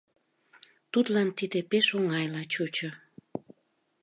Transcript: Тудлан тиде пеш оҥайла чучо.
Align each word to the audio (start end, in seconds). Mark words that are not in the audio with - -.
Тудлан 0.91 1.29
тиде 1.37 1.59
пеш 1.69 1.87
оҥайла 1.99 2.43
чучо. 2.53 2.89